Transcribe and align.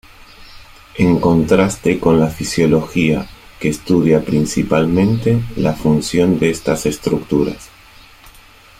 En 0.97 1.19
contraste 1.19 1.99
con 1.99 2.19
la 2.19 2.27
fisiología 2.31 3.23
que 3.59 3.69
estudia 3.69 4.25
principalmente 4.25 5.39
la 5.57 5.73
función 5.75 6.39
de 6.39 6.49
estas 6.49 6.87
estructuras. 6.87 7.69